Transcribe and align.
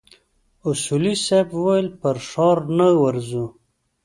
اصولي 0.69 1.13
صیب 1.25 1.47
وويل 1.55 1.87
پر 2.01 2.17
ښار 2.27 2.57
نه 2.77 2.87
ورځو. 3.03 3.45